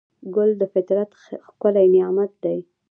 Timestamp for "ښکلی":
1.45-1.85